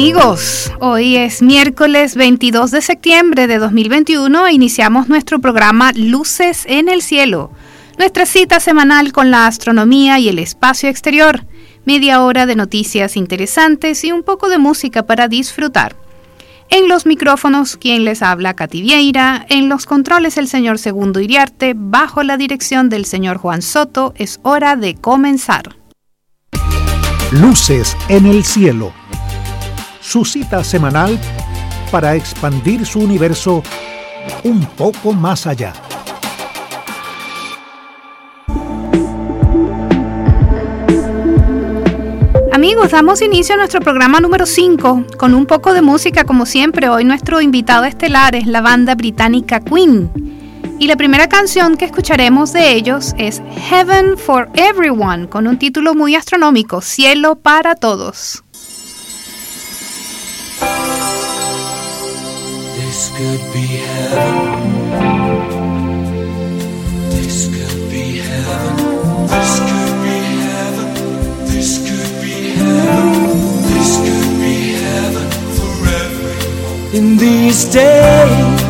Amigos, 0.00 0.72
hoy 0.80 1.16
es 1.16 1.42
miércoles 1.42 2.14
22 2.14 2.70
de 2.70 2.80
septiembre 2.80 3.46
de 3.46 3.58
2021 3.58 4.46
e 4.46 4.52
iniciamos 4.54 5.10
nuestro 5.10 5.40
programa 5.40 5.92
Luces 5.94 6.64
en 6.66 6.88
el 6.88 7.02
Cielo, 7.02 7.50
nuestra 7.98 8.24
cita 8.24 8.60
semanal 8.60 9.12
con 9.12 9.30
la 9.30 9.46
astronomía 9.46 10.18
y 10.18 10.30
el 10.30 10.38
espacio 10.38 10.88
exterior, 10.88 11.44
media 11.84 12.22
hora 12.22 12.46
de 12.46 12.56
noticias 12.56 13.14
interesantes 13.14 14.02
y 14.02 14.10
un 14.10 14.22
poco 14.22 14.48
de 14.48 14.56
música 14.56 15.04
para 15.04 15.28
disfrutar. 15.28 15.94
En 16.70 16.88
los 16.88 17.04
micrófonos, 17.04 17.76
quien 17.76 18.06
les 18.06 18.22
habla, 18.22 18.54
Katy 18.54 18.80
Vieira. 18.80 19.44
En 19.50 19.68
los 19.68 19.84
controles, 19.84 20.38
el 20.38 20.48
señor 20.48 20.78
Segundo 20.78 21.20
Iriarte. 21.20 21.74
Bajo 21.76 22.22
la 22.22 22.38
dirección 22.38 22.88
del 22.88 23.04
señor 23.04 23.36
Juan 23.36 23.60
Soto, 23.60 24.14
es 24.16 24.40
hora 24.44 24.76
de 24.76 24.94
comenzar. 24.94 25.76
Luces 27.32 27.98
en 28.08 28.24
el 28.24 28.44
cielo 28.44 28.94
su 30.10 30.24
cita 30.24 30.64
semanal 30.64 31.16
para 31.92 32.16
expandir 32.16 32.84
su 32.84 32.98
universo 32.98 33.62
un 34.42 34.66
poco 34.66 35.12
más 35.12 35.46
allá. 35.46 35.72
Amigos, 42.52 42.90
damos 42.90 43.22
inicio 43.22 43.54
a 43.54 43.58
nuestro 43.58 43.80
programa 43.80 44.18
número 44.18 44.46
5 44.46 45.06
con 45.16 45.32
un 45.32 45.46
poco 45.46 45.74
de 45.74 45.82
música 45.82 46.24
como 46.24 46.44
siempre. 46.44 46.88
Hoy 46.88 47.04
nuestro 47.04 47.40
invitado 47.40 47.84
estelar 47.84 48.34
es 48.34 48.48
la 48.48 48.62
banda 48.62 48.96
británica 48.96 49.60
Queen. 49.60 50.10
Y 50.80 50.88
la 50.88 50.96
primera 50.96 51.28
canción 51.28 51.76
que 51.76 51.84
escucharemos 51.84 52.52
de 52.52 52.72
ellos 52.72 53.14
es 53.16 53.40
Heaven 53.68 54.18
for 54.18 54.48
Everyone, 54.54 55.28
con 55.28 55.46
un 55.46 55.56
título 55.56 55.94
muy 55.94 56.16
astronómico, 56.16 56.80
Cielo 56.80 57.36
para 57.36 57.76
Todos. 57.76 58.42
This 63.00 63.16
could 63.16 63.44
be 63.54 63.66
heaven. 63.80 64.68
This 67.08 67.48
could 67.48 67.80
be 67.90 68.04
heaven. 68.18 68.76
This 69.26 69.52
could 69.68 69.94
be 70.04 70.18
heaven. 70.44 70.88
This 71.46 71.70
could 71.88 72.12
be 72.20 72.36
heaven. 72.60 73.16
This 73.72 73.90
could 74.04 74.30
be 74.44 74.56
heaven 74.84 75.28
for 75.56 75.72
everyone. 76.04 76.76
In 76.94 77.06
these 77.16 77.64
days 77.72 78.60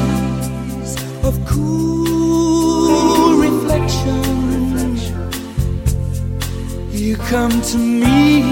of 1.25 1.35
cool 1.45 3.35
reflection, 3.35 4.97
you 6.93 7.17
come 7.17 7.61
to 7.73 7.79
me, 7.79 8.43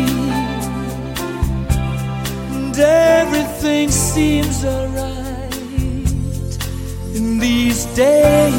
and 2.50 2.76
everything 2.76 3.92
seems 3.92 4.64
alright 4.64 5.07
days 7.98 8.54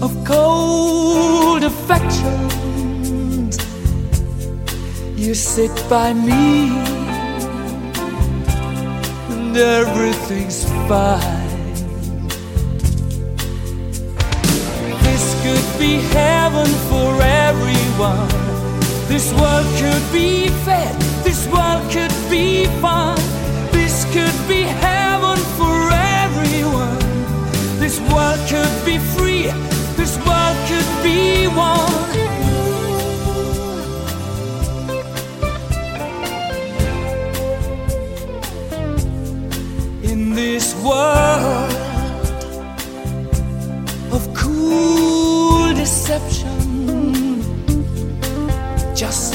of 0.00 0.12
cold 0.24 1.64
affections. 1.64 3.58
You 5.16 5.34
sit 5.34 5.74
by 5.90 6.12
me, 6.12 6.70
and 9.34 9.56
everything's 9.56 10.64
fine. 10.86 11.74
This 15.02 15.24
could 15.42 15.68
be 15.80 15.94
heaven 16.14 16.70
for 16.88 17.20
everyone. 17.20 18.28
This 19.08 19.32
world 19.32 19.66
could 19.80 20.06
be 20.12 20.50
fed, 20.64 20.94
this 21.24 21.48
world 21.48 21.82
could 21.90 22.14
be 22.30 22.66
fun. 22.80 23.13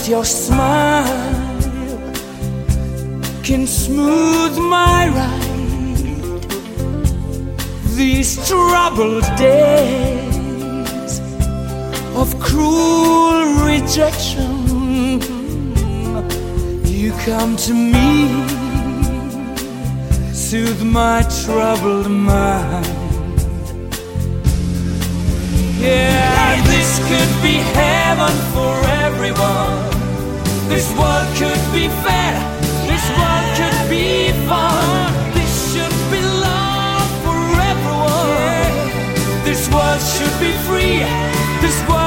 Your 0.09 0.25
smile 0.25 1.06
can 3.44 3.68
smooth 3.68 4.58
my 4.58 5.08
ride. 5.09 6.42
These 7.96 8.48
troubled 8.48 9.24
days 9.38 11.19
of 12.16 12.40
cruel 12.40 13.53
rejection, 13.64 15.22
you 16.86 17.12
come 17.28 17.56
to 17.68 17.74
me, 17.74 18.30
soothe 20.34 20.81
my 20.81 21.22
troubled 21.44 22.09
mind. 22.09 22.88
Yeah, 25.80 26.62
this 26.64 26.98
could 27.09 27.44
be 27.44 27.58
heaven 27.78 28.36
for 28.53 28.74
everyone. 29.06 29.89
This 30.69 30.88
world 30.94 31.28
could 31.35 31.63
be 31.74 31.88
fair. 32.06 32.35
This 32.88 33.06
world 33.18 33.47
could 33.57 33.90
be 33.90 34.31
fun. 34.47 35.34
This 35.34 35.74
should 35.74 35.97
be 36.12 36.22
love 36.22 37.09
for 37.25 37.40
everyone. 37.72 38.75
This 39.44 39.68
world 39.74 40.02
should 40.13 40.38
be 40.40 40.53
free. 40.68 41.02
This 41.59 41.78
world 41.90 41.99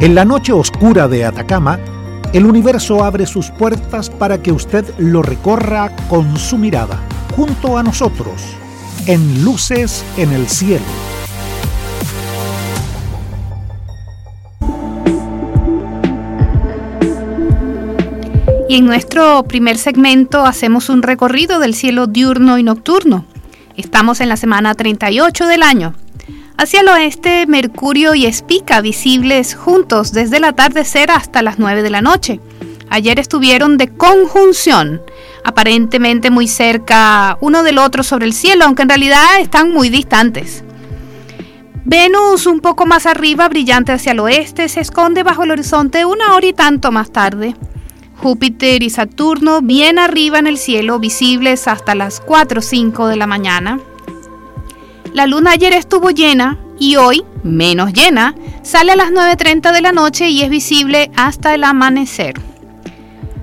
En 0.00 0.14
la 0.14 0.24
noche 0.24 0.50
oscura 0.54 1.08
de 1.08 1.26
Atacama, 1.26 1.78
el 2.32 2.46
universo 2.46 3.04
abre 3.04 3.26
sus 3.26 3.50
puertas 3.50 4.08
para 4.08 4.42
que 4.42 4.50
usted 4.50 4.82
lo 4.96 5.20
recorra 5.20 5.94
con 6.08 6.38
su 6.38 6.56
mirada, 6.56 6.98
junto 7.36 7.76
a 7.76 7.82
nosotros, 7.82 8.40
en 9.04 9.44
Luces 9.44 10.02
en 10.16 10.32
el 10.32 10.48
Cielo. 10.48 10.86
Y 18.70 18.76
en 18.76 18.86
nuestro 18.86 19.42
primer 19.42 19.76
segmento 19.76 20.46
hacemos 20.46 20.88
un 20.88 21.02
recorrido 21.02 21.58
del 21.58 21.74
cielo 21.74 22.06
diurno 22.06 22.56
y 22.56 22.62
nocturno. 22.62 23.26
Estamos 23.76 24.22
en 24.22 24.30
la 24.30 24.38
semana 24.38 24.74
38 24.74 25.46
del 25.46 25.62
año. 25.62 25.92
Hacia 26.56 26.80
el 26.80 26.88
oeste, 26.88 27.46
Mercurio 27.46 28.14
y 28.14 28.26
Espica 28.26 28.80
visibles 28.80 29.54
juntos 29.54 30.12
desde 30.12 30.36
el 30.36 30.44
atardecer 30.44 31.10
hasta 31.10 31.42
las 31.42 31.58
9 31.58 31.82
de 31.82 31.90
la 31.90 32.02
noche. 32.02 32.40
Ayer 32.90 33.18
estuvieron 33.18 33.76
de 33.76 33.88
conjunción, 33.88 35.00
aparentemente 35.44 36.30
muy 36.30 36.48
cerca 36.48 37.38
uno 37.40 37.62
del 37.62 37.78
otro 37.78 38.02
sobre 38.02 38.26
el 38.26 38.32
cielo, 38.32 38.64
aunque 38.64 38.82
en 38.82 38.88
realidad 38.88 39.40
están 39.40 39.72
muy 39.72 39.88
distantes. 39.88 40.64
Venus 41.84 42.46
un 42.46 42.60
poco 42.60 42.84
más 42.84 43.06
arriba, 43.06 43.48
brillante 43.48 43.92
hacia 43.92 44.12
el 44.12 44.20
oeste, 44.20 44.68
se 44.68 44.80
esconde 44.80 45.22
bajo 45.22 45.44
el 45.44 45.52
horizonte 45.52 46.04
una 46.04 46.34
hora 46.34 46.46
y 46.46 46.52
tanto 46.52 46.92
más 46.92 47.10
tarde. 47.10 47.54
Júpiter 48.16 48.82
y 48.82 48.90
Saturno 48.90 49.62
bien 49.62 49.98
arriba 49.98 50.38
en 50.38 50.46
el 50.46 50.58
cielo, 50.58 50.98
visibles 50.98 51.66
hasta 51.68 51.94
las 51.94 52.20
4 52.20 52.58
o 52.58 52.62
5 52.62 53.06
de 53.06 53.16
la 53.16 53.26
mañana. 53.26 53.80
La 55.12 55.26
luna 55.26 55.52
ayer 55.52 55.72
estuvo 55.72 56.10
llena 56.10 56.58
y 56.78 56.96
hoy, 56.96 57.24
menos 57.42 57.92
llena, 57.92 58.34
sale 58.62 58.92
a 58.92 58.96
las 58.96 59.10
9.30 59.10 59.72
de 59.72 59.80
la 59.80 59.92
noche 59.92 60.30
y 60.30 60.42
es 60.42 60.50
visible 60.50 61.10
hasta 61.16 61.54
el 61.54 61.64
amanecer. 61.64 62.34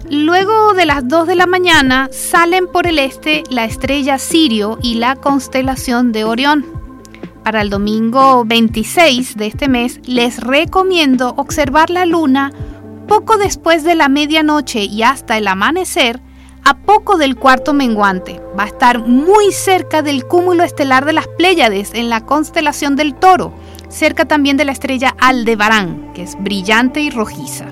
Luego 0.09 0.73
de 0.73 0.85
las 0.85 1.05
2 1.05 1.27
de 1.27 1.35
la 1.35 1.45
mañana 1.45 2.07
salen 2.13 2.67
por 2.67 2.87
el 2.87 2.99
este 2.99 3.43
la 3.49 3.65
estrella 3.65 4.17
Sirio 4.17 4.79
y 4.81 4.95
la 4.95 5.17
constelación 5.17 6.13
de 6.13 6.23
Orión. 6.23 6.65
Para 7.43 7.61
el 7.61 7.69
domingo 7.69 8.45
26 8.45 9.35
de 9.35 9.47
este 9.47 9.67
mes 9.67 9.99
les 10.05 10.39
recomiendo 10.39 11.33
observar 11.35 11.89
la 11.89 12.05
luna 12.05 12.53
poco 13.07 13.37
después 13.37 13.83
de 13.83 13.95
la 13.95 14.07
medianoche 14.07 14.85
y 14.85 15.03
hasta 15.03 15.37
el 15.37 15.47
amanecer, 15.47 16.21
a 16.67 16.73
poco 16.73 17.17
del 17.17 17.37
cuarto 17.37 17.73
menguante. 17.73 18.41
Va 18.59 18.63
a 18.63 18.67
estar 18.67 18.99
muy 18.99 19.53
cerca 19.53 20.01
del 20.01 20.25
cúmulo 20.25 20.65
estelar 20.65 21.05
de 21.05 21.13
las 21.13 21.25
Pléyades 21.25 21.93
en 21.93 22.09
la 22.09 22.25
constelación 22.25 22.97
del 22.97 23.15
Toro, 23.15 23.53
cerca 23.87 24.25
también 24.25 24.57
de 24.57 24.65
la 24.65 24.73
estrella 24.73 25.15
Aldebarán, 25.17 26.11
que 26.13 26.23
es 26.23 26.35
brillante 26.37 26.99
y 26.99 27.09
rojiza. 27.09 27.67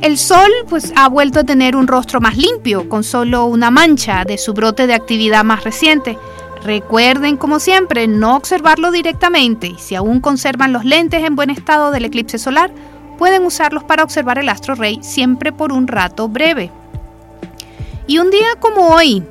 El 0.00 0.16
Sol 0.16 0.50
pues 0.66 0.94
ha 0.96 1.10
vuelto 1.10 1.40
a 1.40 1.44
tener 1.44 1.76
un 1.76 1.86
rostro 1.86 2.22
más 2.22 2.38
limpio, 2.38 2.88
con 2.88 3.04
solo 3.04 3.44
una 3.44 3.70
mancha 3.70 4.24
de 4.24 4.38
su 4.38 4.54
brote 4.54 4.86
de 4.86 4.94
actividad 4.94 5.44
más 5.44 5.62
reciente. 5.62 6.16
Recuerden, 6.62 7.36
como 7.36 7.60
siempre, 7.60 8.08
no 8.08 8.34
observarlo 8.34 8.92
directamente 8.92 9.74
si 9.76 9.94
aún 9.94 10.20
conservan 10.20 10.72
los 10.72 10.86
lentes 10.86 11.22
en 11.22 11.36
buen 11.36 11.50
estado 11.50 11.90
del 11.90 12.06
eclipse 12.06 12.38
solar, 12.38 12.70
pueden 13.18 13.44
usarlos 13.44 13.84
para 13.84 14.04
observar 14.04 14.38
el 14.38 14.48
astro 14.48 14.74
rey 14.74 15.00
siempre 15.02 15.52
por 15.52 15.70
un 15.70 15.86
rato 15.86 16.30
breve. 16.30 16.70
Y 18.06 18.18
un 18.18 18.30
día 18.30 18.48
como 18.60 18.88
hoy, 18.88 19.22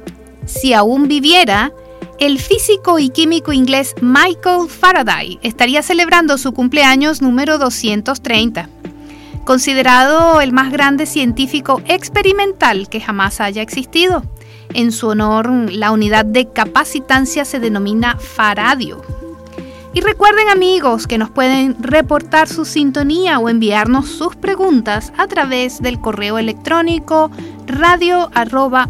si 0.45 0.73
aún 0.73 1.07
viviera, 1.07 1.71
el 2.19 2.39
físico 2.39 2.97
y 2.97 3.09
químico 3.09 3.53
inglés 3.53 3.93
Michael 4.01 4.67
Faraday 4.67 5.39
estaría 5.43 5.83
celebrando 5.83 6.39
su 6.39 6.53
cumpleaños 6.53 7.21
número 7.21 7.59
230. 7.59 8.69
Considerado 9.45 10.41
el 10.41 10.53
más 10.53 10.71
grande 10.71 11.05
científico 11.05 11.81
experimental 11.85 12.89
que 12.89 12.99
jamás 12.99 13.41
haya 13.41 13.61
existido. 13.61 14.23
En 14.73 14.91
su 14.91 15.09
honor, 15.09 15.51
la 15.71 15.91
unidad 15.91 16.25
de 16.25 16.49
capacitancia 16.49 17.45
se 17.45 17.59
denomina 17.59 18.17
faradio. 18.17 19.01
Y 19.95 20.01
recuerden 20.01 20.49
amigos 20.49 21.05
que 21.05 21.19
nos 21.19 21.29
pueden 21.29 21.75
reportar 21.79 22.47
su 22.47 22.65
sintonía 22.65 23.37
o 23.37 23.49
enviarnos 23.49 24.09
sus 24.09 24.35
preguntas 24.35 25.13
a 25.17 25.27
través 25.27 25.83
del 25.83 26.01
correo 26.01 26.39
electrónico 26.39 27.29
radio.uda.cl. 27.68 28.83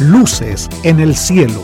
Luces 0.00 0.68
en 0.84 1.00
el 1.00 1.16
Cielo, 1.16 1.60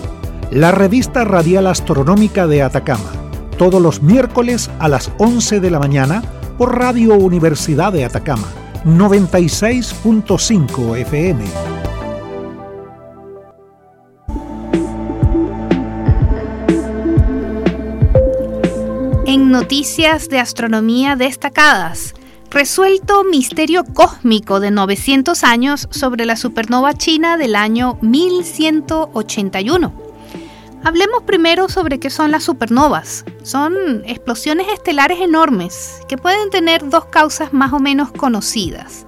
la 0.51 0.73
revista 0.73 1.25
radial 1.25 1.69
astronómica 1.69 2.47
de 2.47 2.63
Atacama, 2.63 3.11
todos 3.59 3.81
los 3.81 4.03
miércoles 4.03 4.71
a 4.79 4.89
las 4.89 5.11
11 5.19 5.61
de 5.61 5.71
la 5.71 5.79
mañana 5.79 6.23
por 6.59 6.77
Radio 6.77 7.15
Universidad 7.15 7.93
de 7.93 8.05
Atacama, 8.05 8.49
96.5 8.85 10.99
FM. 10.99 11.45
En 19.27 19.51
noticias 19.51 20.29
de 20.29 20.39
astronomía 20.39 21.17
destacadas, 21.17 22.15
resuelto 22.55 23.25
misterio 23.25 23.83
cósmico 23.85 24.61
de 24.61 24.71
900 24.71 25.43
años 25.43 25.89
sobre 25.91 26.25
la 26.25 26.37
supernova 26.37 26.95
china 26.95 27.37
del 27.37 27.57
año 27.57 27.99
1181. 28.01 29.93
Hablemos 30.85 31.25
primero 31.25 31.69
sobre 31.69 31.99
qué 31.99 32.11
son 32.11 32.31
las 32.31 32.45
supernovas. 32.45 33.25
Son 33.43 34.05
explosiones 34.07 34.69
estelares 34.73 35.21
enormes 35.21 35.99
que 36.09 36.17
pueden 36.17 36.51
tener 36.51 36.89
dos 36.89 37.07
causas 37.07 37.53
más 37.53 37.73
o 37.73 37.81
menos 37.81 38.13
conocidas. 38.13 39.05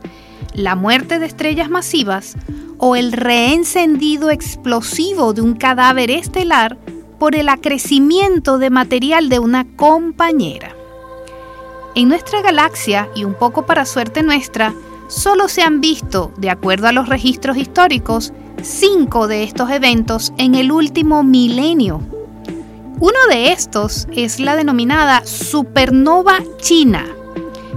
La 0.53 0.75
muerte 0.75 1.21
de 1.21 1.27
estrellas 1.27 1.71
masivas 1.71 2.35
o 2.79 2.97
el 2.97 3.13
reencendido 3.13 4.31
explosivo 4.31 5.35
de 5.35 5.43
un 5.43 5.55
cadáver 5.55 6.11
estelar 6.11 6.79
por 7.21 7.37
el 7.37 7.49
acrecimiento 7.49 8.59
de 8.59 8.71
material 8.71 9.29
de 9.29 9.39
una 9.39 9.65
compañera. 9.77 10.76
En 11.97 12.11
nuestra 12.11 12.43
galaxia, 12.43 13.09
y 13.15 13.25
un 13.25 13.33
poco 13.33 13.65
para 13.65 13.87
suerte 13.87 14.23
nuestra, 14.23 14.75
solo 15.09 15.49
se 15.49 15.63
han 15.63 15.81
visto, 15.81 16.31
de 16.37 16.51
acuerdo 16.51 16.89
a 16.89 16.93
los 16.93 17.09
registros 17.09 17.57
históricos, 17.57 18.35
cinco 18.63 19.29
de 19.29 19.45
estos 19.45 19.71
eventos 19.71 20.31
en 20.37 20.57
el 20.57 20.73
último 20.73 21.23
milenio. 21.23 22.03
Uno 23.01 23.19
de 23.31 23.51
estos 23.51 24.09
es 24.13 24.41
la 24.41 24.57
denominada 24.57 25.25
supernova 25.25 26.41
china, 26.59 27.07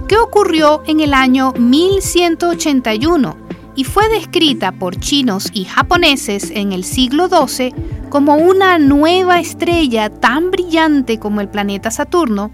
que 0.06 0.18
ocurrió 0.18 0.82
en 0.86 1.00
el 1.00 1.14
año 1.14 1.54
1181 1.58 3.38
y 3.74 3.84
fue 3.84 4.06
descrita 4.10 4.70
por 4.72 5.00
chinos 5.00 5.48
y 5.54 5.64
japoneses 5.64 6.50
en 6.50 6.72
el 6.72 6.84
siglo 6.84 7.30
XII 7.30 7.72
como 8.10 8.34
una 8.34 8.78
nueva 8.78 9.40
estrella 9.40 10.10
tan 10.10 10.50
brillante 10.50 11.18
como 11.18 11.40
el 11.40 11.48
planeta 11.48 11.90
Saturno 11.90 12.50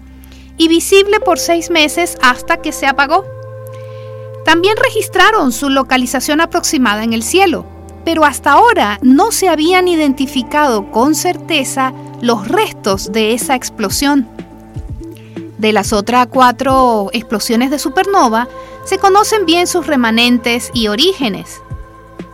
y 0.57 0.67
visible 0.67 1.19
por 1.19 1.39
seis 1.39 1.69
meses 1.69 2.17
hasta 2.21 2.57
que 2.57 2.71
se 2.71 2.87
apagó. 2.87 3.25
También 4.45 4.75
registraron 4.77 5.51
su 5.51 5.69
localización 5.69 6.41
aproximada 6.41 7.03
en 7.03 7.13
el 7.13 7.23
cielo, 7.23 7.65
pero 8.05 8.23
hasta 8.23 8.53
ahora 8.53 8.99
no 9.01 9.31
se 9.31 9.49
habían 9.49 9.87
identificado 9.87 10.91
con 10.91 11.15
certeza 11.15 11.93
los 12.21 12.47
restos 12.47 13.11
de 13.11 13.33
esa 13.33 13.55
explosión. 13.55 14.27
De 15.57 15.73
las 15.73 15.91
otras 15.91 16.27
cuatro 16.27 17.09
explosiones 17.13 17.71
de 17.71 17.79
supernova, 17.79 18.47
se 18.85 18.99
conocen 18.99 19.45
bien 19.45 19.67
sus 19.67 19.85
remanentes 19.85 20.71
y 20.73 20.87
orígenes. 20.87 21.61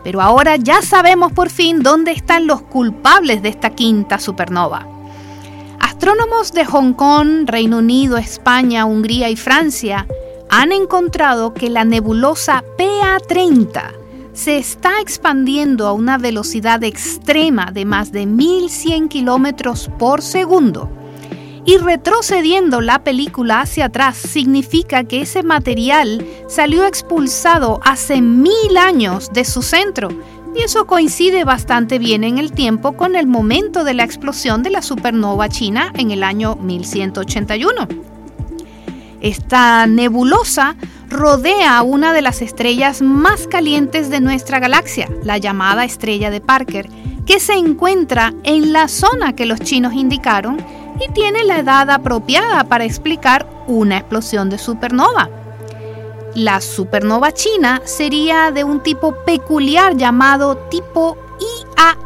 Pero 0.03 0.21
ahora 0.21 0.57
ya 0.57 0.81
sabemos 0.81 1.31
por 1.31 1.49
fin 1.49 1.81
dónde 1.81 2.11
están 2.11 2.45
los 2.45 2.61
culpables 2.61 3.41
de 3.41 3.49
esta 3.49 3.71
quinta 3.71 4.19
supernova. 4.19 4.92
Astrónomos 6.03 6.51
de 6.51 6.65
Hong 6.65 6.91
Kong, 6.91 7.45
Reino 7.45 7.77
Unido, 7.77 8.17
España, 8.17 8.83
Hungría 8.83 9.29
y 9.29 9.37
Francia 9.37 10.05
han 10.49 10.73
encontrado 10.73 11.53
que 11.53 11.69
la 11.69 11.85
nebulosa 11.85 12.61
PA30 12.77 13.93
se 14.33 14.57
está 14.57 14.99
expandiendo 14.99 15.87
a 15.87 15.93
una 15.93 16.17
velocidad 16.17 16.83
extrema 16.83 17.71
de 17.71 17.85
más 17.85 18.11
de 18.11 18.25
1100 18.25 19.07
kilómetros 19.07 19.89
por 19.97 20.21
segundo. 20.21 20.89
Y 21.63 21.77
retrocediendo 21.77 22.81
la 22.81 23.05
película 23.05 23.61
hacia 23.61 23.85
atrás 23.85 24.17
significa 24.17 25.05
que 25.05 25.21
ese 25.21 25.41
material 25.41 26.27
salió 26.49 26.85
expulsado 26.85 27.79
hace 27.81 28.19
mil 28.19 28.75
años 28.77 29.31
de 29.31 29.45
su 29.45 29.61
centro 29.61 30.09
y 30.55 30.63
eso 30.63 30.85
coincide 30.85 31.43
bastante 31.43 31.99
bien 31.99 32.23
en 32.23 32.37
el 32.37 32.51
tiempo 32.51 32.93
con 32.93 33.15
el 33.15 33.27
momento 33.27 33.83
de 33.83 33.93
la 33.93 34.03
explosión 34.03 34.63
de 34.63 34.69
la 34.69 34.81
supernova 34.81 35.49
china 35.49 35.91
en 35.95 36.11
el 36.11 36.23
año 36.23 36.55
1181. 36.55 37.87
Esta 39.21 39.87
nebulosa 39.87 40.75
rodea 41.09 41.81
una 41.81 42.13
de 42.13 42.21
las 42.21 42.41
estrellas 42.41 43.01
más 43.01 43.47
calientes 43.47 44.09
de 44.09 44.19
nuestra 44.19 44.59
galaxia, 44.59 45.09
la 45.23 45.37
llamada 45.37 45.85
estrella 45.85 46.29
de 46.29 46.41
Parker, 46.41 46.89
que 47.25 47.39
se 47.39 47.53
encuentra 47.53 48.33
en 48.43 48.73
la 48.73 48.87
zona 48.87 49.33
que 49.33 49.45
los 49.45 49.59
chinos 49.61 49.93
indicaron 49.93 50.57
y 50.99 51.11
tiene 51.13 51.43
la 51.43 51.59
edad 51.59 51.89
apropiada 51.89 52.65
para 52.65 52.83
explicar 52.83 53.47
una 53.67 53.97
explosión 53.97 54.49
de 54.49 54.57
supernova. 54.57 55.29
La 56.35 56.61
supernova 56.61 57.31
china 57.31 57.83
sería 57.85 58.49
de 58.49 58.63
un 58.63 58.81
tipo 58.81 59.13
peculiar 59.23 59.95
llamado 59.95 60.57
tipo 60.71 61.15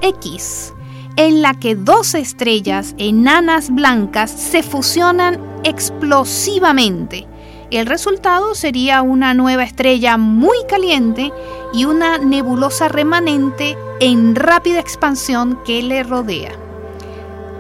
IAX, 0.02 0.74
en 1.16 1.42
la 1.42 1.54
que 1.54 1.76
dos 1.76 2.14
estrellas 2.14 2.94
enanas 2.98 3.74
blancas 3.74 4.30
se 4.30 4.64
fusionan 4.64 5.40
explosivamente. 5.64 7.26
El 7.72 7.86
resultado 7.86 8.54
sería 8.54 9.02
una 9.02 9.34
nueva 9.34 9.64
estrella 9.64 10.18
muy 10.18 10.58
caliente 10.68 11.32
y 11.74 11.86
una 11.86 12.18
nebulosa 12.18 12.90
remanente 12.90 13.78
en 14.02 14.36
rápida 14.36 14.82
expansión 14.82 15.58
que 15.66 15.82
le 15.84 16.04
rodea. 16.04 16.67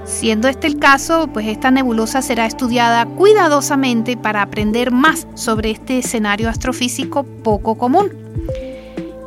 Siendo 0.07 0.47
este 0.47 0.67
el 0.67 0.79
caso, 0.79 1.27
pues 1.33 1.47
esta 1.47 1.69
nebulosa 1.69 2.21
será 2.21 2.45
estudiada 2.45 3.05
cuidadosamente 3.05 4.15
para 4.15 4.41
aprender 4.41 4.89
más 4.89 5.27
sobre 5.35 5.69
este 5.69 5.99
escenario 5.99 6.49
astrofísico 6.49 7.23
poco 7.23 7.77
común. 7.77 8.09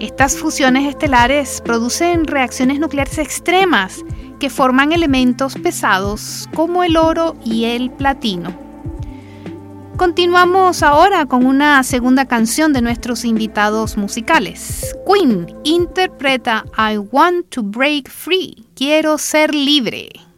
Estas 0.00 0.38
fusiones 0.38 0.88
estelares 0.88 1.60
producen 1.62 2.26
reacciones 2.26 2.80
nucleares 2.80 3.18
extremas 3.18 4.02
que 4.40 4.48
forman 4.48 4.92
elementos 4.92 5.54
pesados 5.56 6.48
como 6.54 6.82
el 6.82 6.96
oro 6.96 7.36
y 7.44 7.66
el 7.66 7.90
platino. 7.90 8.50
Continuamos 9.98 10.82
ahora 10.82 11.26
con 11.26 11.44
una 11.44 11.82
segunda 11.82 12.24
canción 12.24 12.72
de 12.72 12.80
nuestros 12.80 13.26
invitados 13.26 13.98
musicales. 13.98 14.96
Queen 15.06 15.46
interpreta 15.62 16.64
I 16.78 16.96
Want 16.96 17.50
to 17.50 17.62
Break 17.62 18.08
Free, 18.08 18.64
Quiero 18.74 19.18
ser 19.18 19.54
libre. 19.54 20.29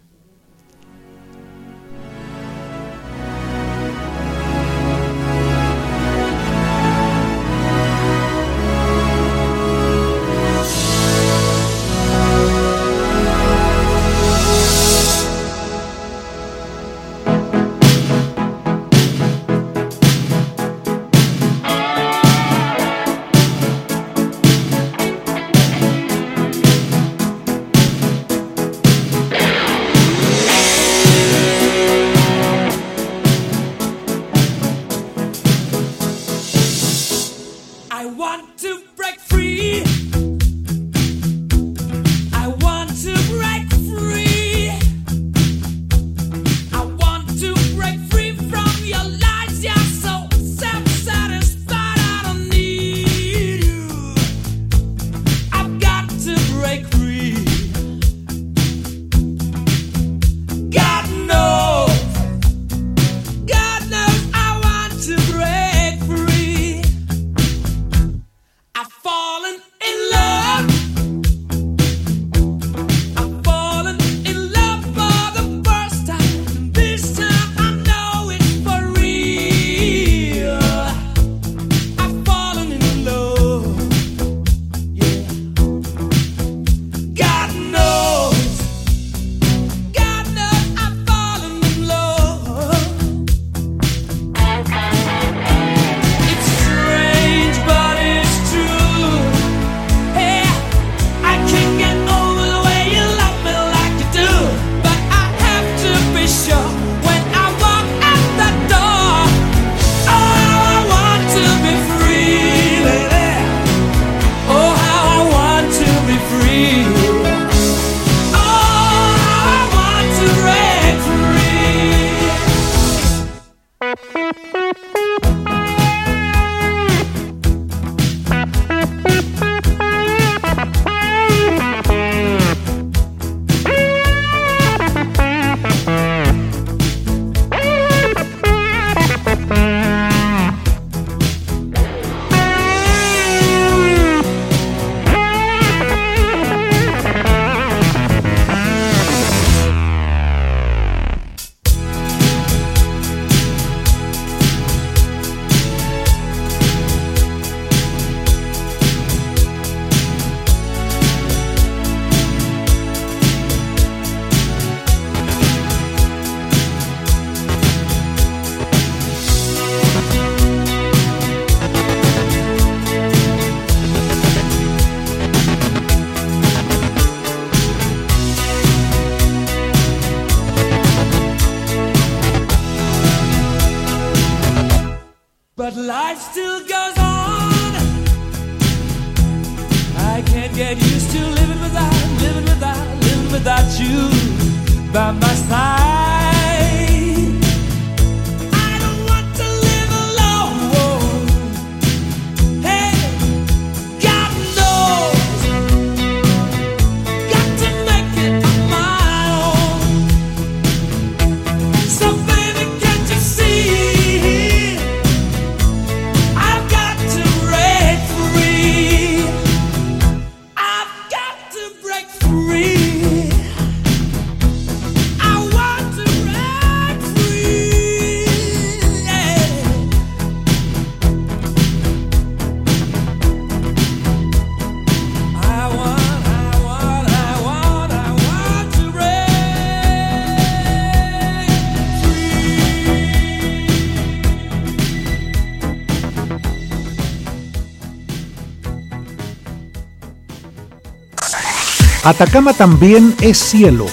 Atacama 252.04 252.52
también 252.52 253.14
es 253.21 253.38
cielo, 253.38 253.87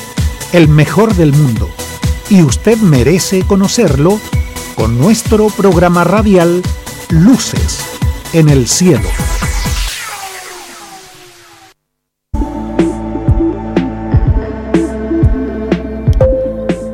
el 0.51 0.68
mejor 0.68 1.13
del 1.13 1.32
mundo, 1.32 1.70
y 2.28 2.42
usted 2.42 2.75
merece 2.80 3.44
conocerlo 3.44 4.20
con 4.75 4.98
nuestro 4.98 5.50
programa 5.50 6.04
radial 6.04 6.63
Luces 7.10 7.86
en 8.34 8.50
el 8.50 8.68
Cielo. 8.68 9.08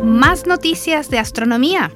Más 0.03 0.45
noticias 0.45 1.09
de 1.09 1.19
astronomía. 1.19 1.93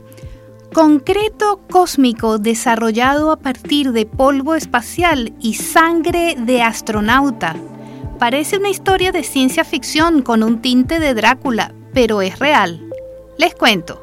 Concreto 0.74 1.60
cósmico 1.70 2.38
desarrollado 2.38 3.34
a 3.34 3.36
partir 3.36 3.92
de 3.92 4.06
polvo 4.06 4.56
espacial 4.56 5.34
y 5.42 5.56
sangre 5.56 6.38
de 6.40 6.62
astronauta. 6.62 7.58
Parece 8.20 8.58
una 8.58 8.70
historia 8.70 9.14
de 9.14 9.24
ciencia 9.24 9.64
ficción 9.64 10.22
con 10.22 10.44
un 10.44 10.62
tinte 10.62 11.00
de 11.00 11.14
Drácula, 11.14 11.74
pero 11.94 12.22
es 12.22 12.38
real. 12.38 12.82
Les 13.38 13.56
cuento. 13.56 14.02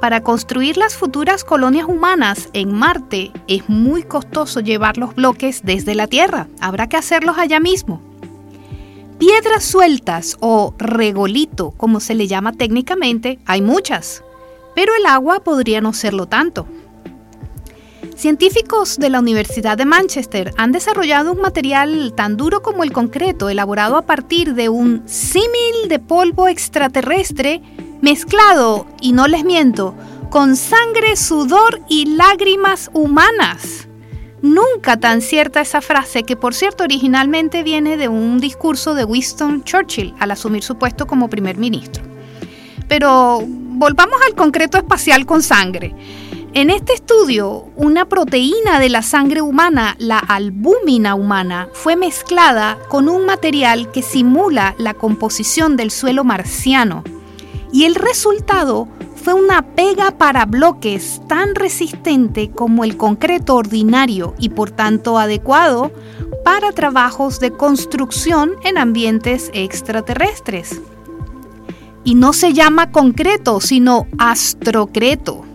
Para 0.00 0.22
construir 0.22 0.76
las 0.76 0.96
futuras 0.96 1.42
colonias 1.42 1.88
humanas 1.88 2.48
en 2.52 2.72
Marte 2.72 3.32
es 3.48 3.68
muy 3.68 4.04
costoso 4.04 4.60
llevar 4.60 4.96
los 4.96 5.16
bloques 5.16 5.62
desde 5.64 5.96
la 5.96 6.06
Tierra. 6.06 6.46
Habrá 6.60 6.86
que 6.88 6.98
hacerlos 6.98 7.36
allá 7.36 7.58
mismo. 7.58 8.00
Piedras 9.18 9.64
sueltas 9.64 10.36
o 10.38 10.74
regolito, 10.78 11.72
como 11.72 11.98
se 11.98 12.14
le 12.14 12.28
llama 12.28 12.52
técnicamente, 12.52 13.40
hay 13.44 13.60
muchas 13.60 14.22
pero 14.76 14.94
el 14.94 15.06
agua 15.06 15.40
podría 15.40 15.80
no 15.80 15.94
serlo 15.94 16.26
tanto. 16.26 16.68
Científicos 18.14 18.98
de 18.98 19.10
la 19.10 19.20
Universidad 19.20 19.76
de 19.76 19.84
Manchester 19.84 20.52
han 20.56 20.72
desarrollado 20.72 21.32
un 21.32 21.40
material 21.40 22.12
tan 22.14 22.36
duro 22.36 22.62
como 22.62 22.84
el 22.84 22.92
concreto, 22.92 23.48
elaborado 23.48 23.96
a 23.96 24.02
partir 24.02 24.54
de 24.54 24.68
un 24.68 25.02
símil 25.06 25.88
de 25.88 25.98
polvo 25.98 26.48
extraterrestre 26.48 27.62
mezclado, 28.00 28.86
y 29.00 29.12
no 29.12 29.26
les 29.26 29.44
miento, 29.44 29.94
con 30.30 30.56
sangre, 30.56 31.16
sudor 31.16 31.80
y 31.88 32.16
lágrimas 32.16 32.90
humanas. 32.92 33.88
Nunca 34.42 34.98
tan 34.98 35.22
cierta 35.22 35.60
esa 35.60 35.80
frase 35.80 36.22
que 36.22 36.36
por 36.36 36.54
cierto 36.54 36.84
originalmente 36.84 37.62
viene 37.62 37.96
de 37.96 38.08
un 38.08 38.38
discurso 38.38 38.94
de 38.94 39.04
Winston 39.04 39.64
Churchill 39.64 40.14
al 40.18 40.30
asumir 40.30 40.62
su 40.62 40.76
puesto 40.76 41.06
como 41.06 41.28
primer 41.28 41.56
ministro. 41.56 42.04
Pero 42.86 43.42
volvamos 43.44 44.20
al 44.26 44.34
concreto 44.34 44.78
espacial 44.78 45.26
con 45.26 45.42
sangre. 45.42 45.94
En 46.56 46.70
este 46.70 46.94
estudio, 46.94 47.66
una 47.76 48.06
proteína 48.06 48.80
de 48.80 48.88
la 48.88 49.02
sangre 49.02 49.42
humana, 49.42 49.94
la 49.98 50.18
albúmina 50.18 51.14
humana, 51.14 51.68
fue 51.74 51.96
mezclada 51.96 52.78
con 52.88 53.10
un 53.10 53.26
material 53.26 53.92
que 53.92 54.00
simula 54.00 54.74
la 54.78 54.94
composición 54.94 55.76
del 55.76 55.90
suelo 55.90 56.24
marciano. 56.24 57.04
Y 57.74 57.84
el 57.84 57.94
resultado 57.94 58.88
fue 59.22 59.34
una 59.34 59.74
pega 59.74 60.12
para 60.12 60.46
bloques 60.46 61.20
tan 61.28 61.54
resistente 61.54 62.50
como 62.50 62.84
el 62.84 62.96
concreto 62.96 63.54
ordinario 63.56 64.34
y 64.38 64.48
por 64.48 64.70
tanto 64.70 65.18
adecuado 65.18 65.92
para 66.42 66.72
trabajos 66.72 67.38
de 67.38 67.50
construcción 67.50 68.52
en 68.64 68.78
ambientes 68.78 69.50
extraterrestres 69.52 70.80
y 72.02 72.14
no 72.14 72.32
se 72.32 72.54
llama 72.54 72.92
concreto, 72.92 73.60
sino 73.60 74.06
astrocreto. 74.16 75.45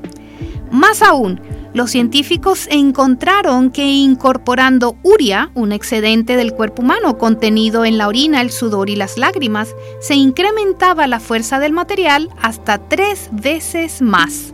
Más 0.72 1.02
aún, 1.02 1.42
los 1.74 1.92
científicos 1.92 2.68
encontraron 2.72 3.72
que 3.72 3.86
incorporando 3.86 4.96
uria, 5.04 5.52
un 5.54 5.74
excedente 5.74 6.38
del 6.38 6.54
cuerpo 6.54 6.82
humano 6.82 7.18
contenido 7.18 7.84
en 7.84 7.98
la 7.98 8.08
orina, 8.08 8.40
el 8.40 8.52
sudor 8.52 8.90
y 8.90 8.96
las 8.96 9.18
lágrimas, 9.18 9.76
se 10.00 10.16
incrementaba 10.16 11.08
la 11.08 11.20
fuerza 11.20 11.60
del 11.60 11.74
material 11.74 12.30
hasta 12.42 12.78
tres 12.78 13.30
veces 13.34 14.02
más. 14.02 14.54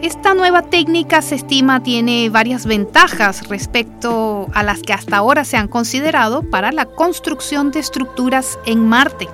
Esta 0.00 0.34
nueva 0.34 0.62
técnica 0.62 1.22
se 1.22 1.34
estima 1.34 1.82
tiene 1.82 2.28
varias 2.28 2.66
ventajas 2.66 3.48
respecto 3.48 4.46
a 4.52 4.62
las 4.62 4.82
que 4.82 4.92
hasta 4.92 5.16
ahora 5.16 5.44
se 5.44 5.56
han 5.56 5.68
considerado 5.68 6.42
para 6.42 6.70
la 6.70 6.86
construcción 6.86 7.72
de 7.72 7.80
estructuras 7.80 8.58
en 8.66 8.86
Marte 8.86 9.28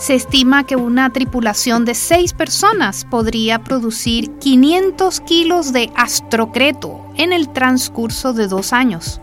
se 0.00 0.14
estima 0.14 0.64
que 0.64 0.76
una 0.76 1.10
tripulación 1.10 1.84
de 1.84 1.94
seis 1.94 2.32
personas 2.32 3.04
podría 3.04 3.58
producir 3.58 4.30
500 4.38 5.20
kilos 5.20 5.74
de 5.74 5.92
astrocreto 5.94 7.04
en 7.18 7.34
el 7.34 7.50
transcurso 7.50 8.32
de 8.32 8.48
dos 8.48 8.72
años. 8.72 9.20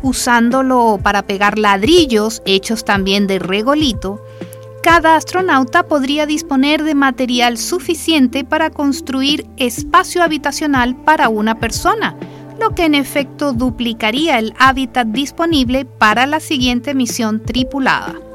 Usándolo 0.00 1.00
para 1.02 1.22
pegar 1.22 1.58
ladrillos 1.58 2.42
hechos 2.46 2.84
también 2.84 3.26
de 3.26 3.40
regolito, 3.40 4.22
cada 4.84 5.16
astronauta 5.16 5.82
podría 5.82 6.26
disponer 6.26 6.84
de 6.84 6.94
material 6.94 7.58
suficiente 7.58 8.44
para 8.44 8.70
construir 8.70 9.48
espacio 9.56 10.22
habitacional 10.22 10.94
para 10.94 11.28
una 11.28 11.58
persona, 11.58 12.14
lo 12.60 12.70
que 12.70 12.84
en 12.84 12.94
efecto 12.94 13.52
duplicaría 13.52 14.38
el 14.38 14.54
hábitat 14.60 15.08
disponible 15.08 15.84
para 15.84 16.26
la 16.28 16.38
siguiente 16.38 16.94
misión 16.94 17.42
tripulada. 17.42 18.27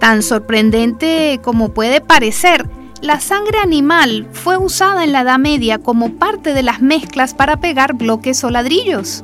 Tan 0.00 0.22
sorprendente 0.22 1.40
como 1.42 1.70
puede 1.70 2.00
parecer, 2.00 2.66
la 3.02 3.20
sangre 3.20 3.58
animal 3.58 4.26
fue 4.32 4.56
usada 4.56 5.04
en 5.04 5.12
la 5.12 5.20
Edad 5.20 5.38
Media 5.38 5.78
como 5.78 6.14
parte 6.14 6.54
de 6.54 6.62
las 6.62 6.80
mezclas 6.80 7.34
para 7.34 7.58
pegar 7.58 7.94
bloques 7.94 8.42
o 8.44 8.50
ladrillos. 8.50 9.22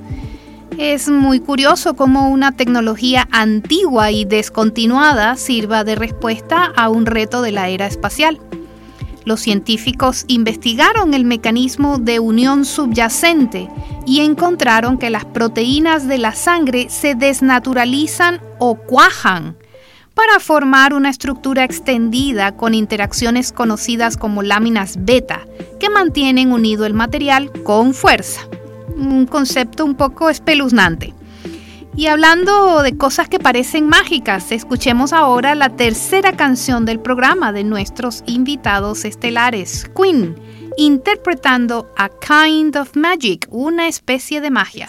Es 0.79 1.09
muy 1.09 1.41
curioso 1.41 1.95
cómo 1.95 2.31
una 2.31 2.53
tecnología 2.53 3.29
antigua 3.31 4.11
y 4.11 4.25
descontinuada 4.25 5.37
sirva 5.37 5.85
de 5.85 5.95
respuesta 5.95 6.73
a 6.77 6.89
un 6.89 7.07
reto 7.07 7.43
de 7.43 7.53
la 7.53 7.69
era 7.69 7.87
espacial. 7.87 8.41
Los 9.25 9.41
científicos 9.41 10.25
investigaron 10.29 11.15
el 11.15 11.25
mecanismo 11.25 11.99
de 11.99 12.19
unión 12.19 12.65
subyacente 12.65 13.69
y 14.07 14.21
encontraron 14.21 14.99
que 14.99 15.11
las 15.11 15.25
proteínas 15.25 16.09
de 16.09 16.19
la 16.19 16.35
sangre 16.35 16.89
se 16.89 17.15
desnaturalizan 17.15 18.41
o 18.59 18.75
cuajan 18.75 19.57
para 20.14 20.40
formar 20.40 20.94
una 20.94 21.11
estructura 21.11 21.64
extendida 21.64 22.53
con 22.57 22.75
interacciones 22.75 23.53
conocidas 23.53 24.16
como 24.16 24.42
láminas 24.42 24.96
beta, 24.98 25.46
que 25.81 25.90
mantienen 25.90 26.53
unido 26.53 26.87
el 26.87 26.94
material 26.94 27.51
con 27.64 27.94
fuerza. 27.94 28.42
Un 28.96 29.27
concepto 29.27 29.85
un 29.85 29.94
poco 29.94 30.31
espeluznante. 30.31 31.14
Y 31.94 32.07
hablando 32.07 32.83
de 32.83 32.96
cosas 32.96 33.29
que 33.29 33.38
parecen 33.38 33.87
mágicas, 33.87 34.51
escuchemos 34.51 35.12
ahora 35.12 35.55
la 35.55 35.68
tercera 35.70 36.35
canción 36.35 36.87
del 36.87 37.01
programa 37.01 37.53
de 37.53 37.64
nuestros 37.64 38.22
invitados 38.27 39.05
estelares, 39.05 39.90
Queen, 39.94 40.35
interpretando 40.79 41.92
A 41.98 42.09
Kind 42.09 42.77
of 42.77 42.96
Magic, 42.96 43.46
una 43.51 43.88
especie 43.88 44.40
de 44.40 44.51
magia. 44.51 44.88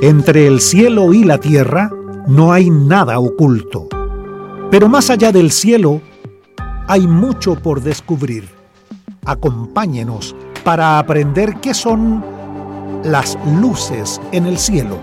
Entre 0.00 0.46
el 0.46 0.60
cielo 0.60 1.14
y 1.14 1.24
la 1.24 1.38
tierra 1.38 1.90
no 2.26 2.52
hay 2.52 2.70
nada 2.70 3.18
oculto. 3.18 3.88
Pero 4.70 4.88
más 4.88 5.10
allá 5.10 5.30
del 5.30 5.52
cielo 5.52 6.00
hay 6.88 7.06
mucho 7.06 7.54
por 7.54 7.82
descubrir. 7.82 8.48
Acompáñenos 9.24 10.34
para 10.64 10.98
aprender 10.98 11.56
qué 11.60 11.74
son 11.74 12.24
las 13.04 13.38
luces 13.60 14.20
en 14.32 14.46
el 14.46 14.58
cielo. 14.58 14.98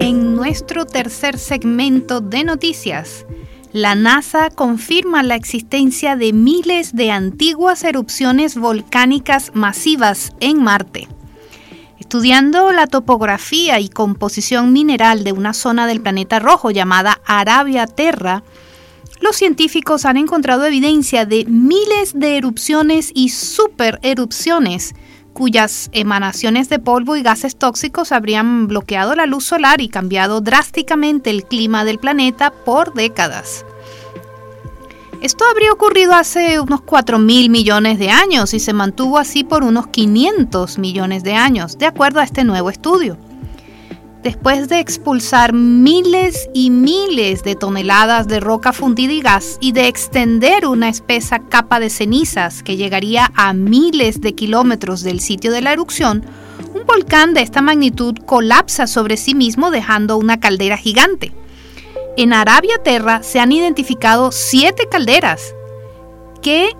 En 0.00 0.34
nuestro 0.34 0.84
tercer 0.86 1.38
segmento 1.38 2.20
de 2.20 2.44
noticias, 2.44 3.26
la 3.72 3.94
NASA 3.94 4.48
confirma 4.50 5.22
la 5.22 5.34
existencia 5.34 6.16
de 6.16 6.32
miles 6.32 6.94
de 6.94 7.10
antiguas 7.10 7.84
erupciones 7.84 8.56
volcánicas 8.56 9.50
masivas 9.54 10.32
en 10.40 10.62
Marte. 10.62 11.08
Estudiando 11.98 12.72
la 12.72 12.86
topografía 12.86 13.78
y 13.80 13.90
composición 13.90 14.72
mineral 14.72 15.24
de 15.24 15.32
una 15.32 15.52
zona 15.52 15.86
del 15.86 16.00
planeta 16.00 16.38
rojo 16.38 16.70
llamada 16.70 17.20
Arabia 17.26 17.86
Terra, 17.86 18.42
los 19.20 19.36
científicos 19.36 20.06
han 20.06 20.16
encontrado 20.16 20.64
evidencia 20.64 21.26
de 21.26 21.44
miles 21.44 22.12
de 22.14 22.38
erupciones 22.38 23.10
y 23.14 23.30
supererupciones 23.30 24.94
cuyas 25.38 25.88
emanaciones 25.92 26.68
de 26.68 26.80
polvo 26.80 27.14
y 27.14 27.22
gases 27.22 27.54
tóxicos 27.54 28.10
habrían 28.10 28.66
bloqueado 28.66 29.14
la 29.14 29.24
luz 29.24 29.44
solar 29.44 29.80
y 29.80 29.88
cambiado 29.88 30.40
drásticamente 30.40 31.30
el 31.30 31.44
clima 31.44 31.84
del 31.84 32.00
planeta 32.00 32.50
por 32.50 32.92
décadas. 32.92 33.64
Esto 35.22 35.44
habría 35.48 35.72
ocurrido 35.72 36.14
hace 36.14 36.58
unos 36.58 36.80
4 36.80 37.20
mil 37.20 37.50
millones 37.50 38.00
de 38.00 38.10
años 38.10 38.52
y 38.52 38.58
se 38.58 38.72
mantuvo 38.72 39.16
así 39.16 39.44
por 39.44 39.62
unos 39.62 39.86
500 39.86 40.76
millones 40.78 41.22
de 41.22 41.34
años, 41.34 41.78
de 41.78 41.86
acuerdo 41.86 42.18
a 42.18 42.24
este 42.24 42.42
nuevo 42.42 42.68
estudio. 42.68 43.16
Después 44.22 44.68
de 44.68 44.80
expulsar 44.80 45.52
miles 45.52 46.50
y 46.52 46.70
miles 46.70 47.44
de 47.44 47.54
toneladas 47.54 48.26
de 48.26 48.40
roca 48.40 48.72
fundida 48.72 49.12
y 49.12 49.20
gas 49.20 49.58
y 49.60 49.70
de 49.70 49.86
extender 49.86 50.66
una 50.66 50.88
espesa 50.88 51.38
capa 51.38 51.78
de 51.78 51.88
cenizas 51.88 52.64
que 52.64 52.76
llegaría 52.76 53.30
a 53.36 53.52
miles 53.52 54.20
de 54.20 54.34
kilómetros 54.34 55.02
del 55.02 55.20
sitio 55.20 55.52
de 55.52 55.60
la 55.60 55.72
erupción, 55.72 56.26
un 56.74 56.84
volcán 56.84 57.32
de 57.32 57.42
esta 57.42 57.62
magnitud 57.62 58.16
colapsa 58.26 58.88
sobre 58.88 59.16
sí 59.16 59.36
mismo 59.36 59.70
dejando 59.70 60.16
una 60.16 60.40
caldera 60.40 60.76
gigante. 60.76 61.32
En 62.16 62.32
Arabia 62.32 62.78
Terra 62.82 63.22
se 63.22 63.38
han 63.38 63.52
identificado 63.52 64.32
siete 64.32 64.88
calderas 64.90 65.54
que 66.42 66.72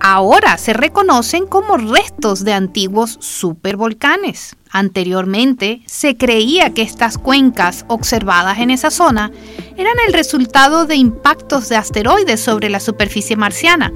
ahora 0.00 0.58
se 0.58 0.72
reconocen 0.72 1.46
como 1.46 1.76
restos 1.76 2.44
de 2.44 2.54
antiguos 2.54 3.18
supervolcanes. 3.20 4.56
Anteriormente 4.70 5.82
se 5.86 6.16
creía 6.16 6.70
que 6.70 6.82
estas 6.82 7.18
cuencas 7.18 7.84
observadas 7.88 8.58
en 8.58 8.70
esa 8.70 8.90
zona 8.90 9.30
eran 9.76 9.94
el 10.06 10.12
resultado 10.12 10.86
de 10.86 10.96
impactos 10.96 11.68
de 11.68 11.76
asteroides 11.76 12.40
sobre 12.40 12.70
la 12.70 12.80
superficie 12.80 13.36
marciana. 13.36 13.92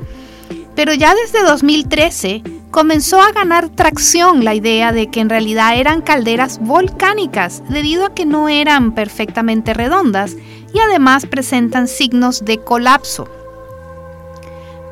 Pero 0.76 0.92
ya 0.92 1.14
desde 1.14 1.42
2013 1.42 2.42
comenzó 2.72 3.20
a 3.20 3.30
ganar 3.30 3.68
tracción 3.68 4.44
la 4.44 4.54
idea 4.54 4.92
de 4.92 5.08
que 5.08 5.20
en 5.20 5.30
realidad 5.30 5.78
eran 5.78 6.02
calderas 6.02 6.58
volcánicas 6.60 7.62
debido 7.68 8.04
a 8.04 8.14
que 8.14 8.26
no 8.26 8.48
eran 8.48 8.92
perfectamente 8.92 9.74
redondas 9.74 10.36
y 10.72 10.80
además 10.80 11.26
presentan 11.26 11.86
signos 11.86 12.44
de 12.44 12.58
colapso. 12.58 13.28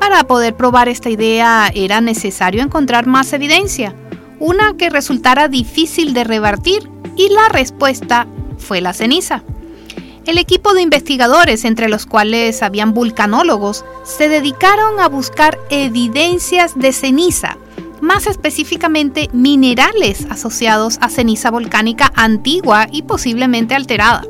Para 0.02 0.24
poder 0.24 0.56
probar 0.56 0.88
esta 0.88 1.10
idea 1.10 1.70
era 1.72 2.00
necesario 2.00 2.60
encontrar 2.60 3.06
más 3.06 3.32
evidencia, 3.32 3.94
una 4.40 4.76
que 4.76 4.90
resultara 4.90 5.46
difícil 5.46 6.12
de 6.12 6.24
revertir 6.24 6.90
y 7.14 7.28
la 7.28 7.48
respuesta 7.48 8.26
fue 8.58 8.80
la 8.80 8.94
ceniza. 8.94 9.44
El 10.26 10.38
equipo 10.38 10.74
de 10.74 10.82
investigadores, 10.82 11.64
entre 11.64 11.88
los 11.88 12.06
cuales 12.06 12.64
habían 12.64 12.94
vulcanólogos, 12.94 13.84
se 14.02 14.28
dedicaron 14.28 14.98
a 14.98 15.06
buscar 15.06 15.56
evidencias 15.70 16.76
de 16.76 16.92
ceniza, 16.92 17.56
más 18.00 18.26
específicamente 18.26 19.30
minerales 19.32 20.26
asociados 20.30 20.98
a 21.00 21.10
ceniza 21.10 21.52
volcánica 21.52 22.10
antigua 22.16 22.88
y 22.90 23.02
posiblemente 23.02 23.76
alterada 23.76 24.24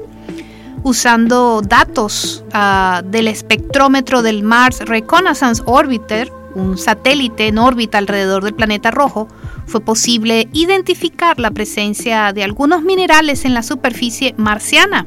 usando 0.82 1.62
datos 1.62 2.44
uh, 2.54 3.02
del 3.06 3.28
espectrómetro 3.28 4.22
del 4.22 4.42
Mars 4.42 4.80
Reconnaissance 4.80 5.62
Orbiter, 5.66 6.32
un 6.54 6.76
satélite 6.76 7.46
en 7.46 7.58
órbita 7.58 7.98
alrededor 7.98 8.44
del 8.44 8.54
planeta 8.54 8.90
rojo, 8.90 9.28
fue 9.66 9.80
posible 9.80 10.48
identificar 10.52 11.38
la 11.38 11.50
presencia 11.50 12.32
de 12.32 12.42
algunos 12.42 12.82
minerales 12.82 13.44
en 13.44 13.54
la 13.54 13.62
superficie 13.62 14.34
marciana. 14.36 15.06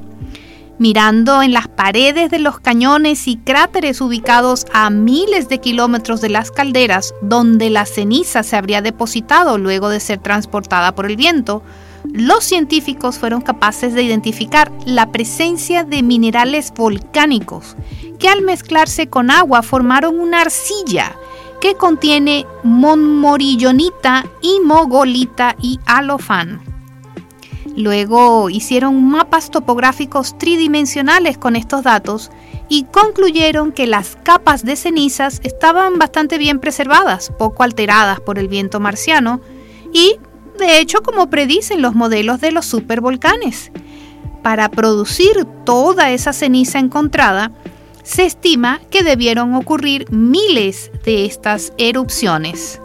Mirando 0.78 1.42
en 1.42 1.54
las 1.54 1.70
paredes 1.70 2.30
de 2.32 2.40
los 2.40 2.60
cañones 2.60 3.28
y 3.28 3.38
cráteres 3.38 4.02
ubicados 4.02 4.66
a 4.74 4.90
miles 4.90 5.48
de 5.48 5.60
kilómetros 5.60 6.20
de 6.20 6.30
las 6.30 6.52
calderas 6.52 7.14
donde 7.22 7.70
la 7.70 7.86
ceniza 7.86 8.44
se 8.44 8.58
habría 8.58 8.82
depositado 8.82 9.58
luego 9.58 9.88
de 9.88 10.02
ser 10.02 10.20
transportada 10.20 10.94
por 10.94 11.06
el 11.06 11.16
viento, 11.16 11.64
los 12.16 12.46
científicos 12.46 13.20
fueron 13.20 13.42
capaces 13.42 13.94
de 13.94 14.02
identificar 14.02 14.72
la 14.86 15.12
presencia 15.12 15.84
de 15.84 16.02
minerales 16.02 16.74
volcánicos 16.74 17.76
que 18.20 18.30
al 18.30 18.42
mezclarse 18.42 19.08
con 19.08 19.30
agua 19.30 19.62
formaron 19.62 20.18
una 20.18 20.42
arcilla 20.42 21.14
que 21.60 21.76
contiene 21.76 22.46
monmorillonita, 22.64 24.26
mogolita 24.64 25.58
y 25.62 25.80
alofán. 25.86 26.62
Luego 27.76 28.50
hicieron 28.50 29.04
mapas 29.04 29.52
topográficos 29.52 30.38
tridimensionales 30.38 31.38
con 31.38 31.58
estos 31.58 31.84
datos 31.84 32.32
y 32.70 32.86
concluyeron 32.86 33.74
que 33.74 33.88
las 33.88 34.18
capas 34.24 34.64
de 34.64 34.78
cenizas 34.78 35.42
estaban 35.44 36.00
bastante 36.00 36.38
bien 36.38 36.60
preservadas, 36.60 37.34
poco 37.38 37.64
alteradas 37.64 38.22
por 38.22 38.40
el 38.40 38.48
viento 38.48 38.80
marciano 38.80 39.42
y 39.92 40.18
de 40.58 40.80
hecho 40.80 41.02
como 41.02 41.30
predicen 41.30 41.82
los 41.82 41.96
modelos 41.96 42.42
de 42.42 42.52
los 42.52 42.66
supervolcanes. 42.66 43.72
Para 44.42 44.70
producir 44.70 45.46
toda 45.66 46.12
esa 46.12 46.34
ceniza 46.34 46.80
encontrada, 46.80 47.52
se 48.04 48.26
estima 48.26 48.80
que 48.92 49.04
debieron 49.04 49.56
ocurrir 49.56 50.12
miles 50.12 50.92
de 51.04 51.26
estas 51.26 51.74
erupciones. 51.78 52.80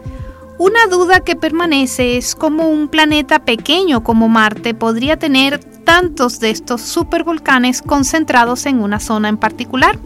Una 0.56 0.86
duda 0.86 1.20
que 1.20 1.36
permanece 1.36 2.16
es 2.16 2.34
cómo 2.34 2.68
un 2.68 2.88
planeta 2.88 3.44
pequeño 3.44 4.02
como 4.02 4.28
Marte 4.28 4.74
podría 4.74 5.18
tener 5.18 5.58
tantos 5.58 6.40
de 6.40 6.50
estos 6.50 6.82
supervolcanes 6.82 7.82
concentrados 7.82 8.66
en 8.66 8.82
una 8.82 9.00
zona 9.00 9.28
en 9.28 9.36
particular. 9.36 9.98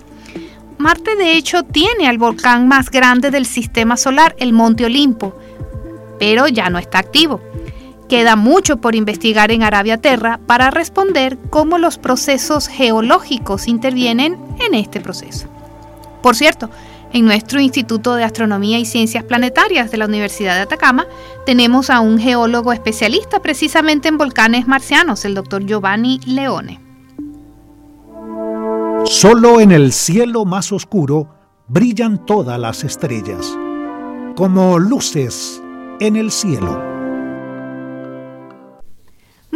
Marte 0.78 1.16
de 1.16 1.36
hecho 1.36 1.62
tiene 1.62 2.08
al 2.08 2.18
volcán 2.18 2.68
más 2.68 2.90
grande 2.90 3.30
del 3.30 3.46
sistema 3.46 3.96
solar, 3.96 4.34
el 4.38 4.52
Monte 4.52 4.84
Olimpo, 4.84 5.36
pero 6.18 6.48
ya 6.48 6.70
no 6.70 6.78
está 6.78 6.98
activo. 6.98 7.40
Queda 8.08 8.36
mucho 8.36 8.76
por 8.78 8.94
investigar 8.94 9.50
en 9.50 9.62
Arabia 9.62 9.98
Terra 9.98 10.38
para 10.46 10.70
responder 10.70 11.38
cómo 11.50 11.78
los 11.78 11.98
procesos 11.98 12.68
geológicos 12.68 13.66
intervienen 13.66 14.38
en 14.60 14.74
este 14.74 15.00
proceso. 15.00 15.48
Por 16.22 16.36
cierto, 16.36 16.70
en 17.12 17.24
nuestro 17.24 17.60
Instituto 17.60 18.14
de 18.16 18.24
Astronomía 18.24 18.78
y 18.78 18.84
Ciencias 18.84 19.24
Planetarias 19.24 19.90
de 19.90 19.98
la 19.98 20.06
Universidad 20.06 20.56
de 20.56 20.62
Atacama 20.62 21.06
tenemos 21.46 21.88
a 21.88 22.00
un 22.00 22.18
geólogo 22.18 22.72
especialista 22.72 23.40
precisamente 23.40 24.08
en 24.08 24.18
volcanes 24.18 24.66
marcianos, 24.66 25.24
el 25.24 25.34
doctor 25.34 25.64
Giovanni 25.64 26.20
Leone. 26.26 26.80
Solo 29.04 29.60
en 29.60 29.70
el 29.70 29.92
cielo 29.92 30.44
más 30.44 30.72
oscuro 30.72 31.28
brillan 31.68 32.26
todas 32.26 32.58
las 32.58 32.84
estrellas, 32.84 33.56
como 34.34 34.78
luces 34.78 35.62
en 36.00 36.16
el 36.16 36.30
cielo. 36.30 36.93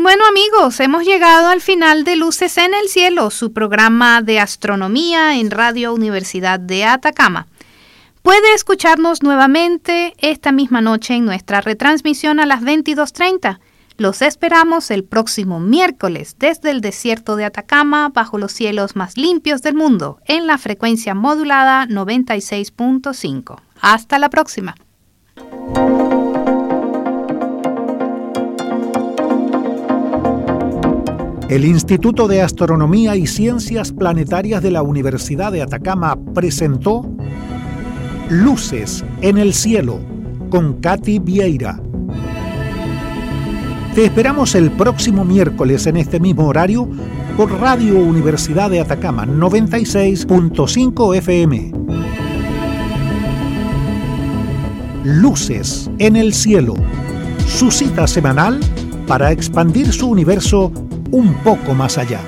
Bueno 0.08 0.24
amigos, 0.26 0.80
hemos 0.80 1.04
llegado 1.04 1.48
al 1.48 1.60
final 1.60 2.02
de 2.02 2.16
Luces 2.16 2.56
en 2.56 2.72
el 2.72 2.88
Cielo, 2.88 3.28
su 3.28 3.52
programa 3.52 4.22
de 4.22 4.40
astronomía 4.40 5.36
en 5.36 5.50
Radio 5.50 5.92
Universidad 5.92 6.58
de 6.58 6.86
Atacama. 6.86 7.46
Puede 8.22 8.54
escucharnos 8.54 9.22
nuevamente 9.22 10.14
esta 10.16 10.50
misma 10.50 10.80
noche 10.80 11.12
en 11.12 11.26
nuestra 11.26 11.60
retransmisión 11.60 12.40
a 12.40 12.46
las 12.46 12.62
22.30 12.62 13.58
los 13.98 14.22
esperamos 14.22 14.90
el 14.90 15.04
próximo 15.04 15.60
miércoles 15.60 16.36
desde 16.38 16.70
el 16.70 16.80
desierto 16.80 17.36
de 17.36 17.44
Atacama 17.44 18.08
bajo 18.08 18.38
los 18.38 18.52
cielos 18.52 18.96
más 18.96 19.18
limpios 19.18 19.60
del 19.60 19.74
mundo 19.74 20.20
en 20.24 20.46
la 20.46 20.56
frecuencia 20.56 21.14
modulada 21.14 21.84
96.5. 21.86 23.60
Hasta 23.82 24.18
la 24.18 24.30
próxima. 24.30 24.74
El 31.48 31.64
Instituto 31.64 32.28
de 32.28 32.42
Astronomía 32.42 33.16
y 33.16 33.26
Ciencias 33.26 33.92
Planetarias 33.92 34.62
de 34.62 34.70
la 34.70 34.82
Universidad 34.82 35.52
de 35.52 35.62
Atacama 35.62 36.16
presentó 36.34 37.10
Luces 38.28 39.04
en 39.22 39.38
el 39.38 39.54
Cielo 39.54 39.98
con 40.50 40.74
Katy 40.74 41.18
Vieira 41.18 41.80
te 43.98 44.04
esperamos 44.04 44.54
el 44.54 44.70
próximo 44.70 45.24
miércoles 45.24 45.88
en 45.88 45.96
este 45.96 46.20
mismo 46.20 46.46
horario 46.46 46.88
por 47.36 47.50
Radio 47.60 47.98
Universidad 47.98 48.70
de 48.70 48.78
Atacama 48.78 49.26
96.5 49.26 51.16
FM. 51.16 51.72
Luces 55.02 55.90
en 55.98 56.14
el 56.14 56.32
cielo. 56.32 56.74
Su 57.48 57.72
cita 57.72 58.06
semanal 58.06 58.60
para 59.08 59.32
expandir 59.32 59.92
su 59.92 60.08
universo 60.08 60.70
un 61.10 61.34
poco 61.42 61.74
más 61.74 61.98
allá. 61.98 62.20